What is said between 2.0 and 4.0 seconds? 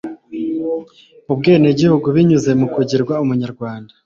binyuze mu kugirwa Umunyarwanda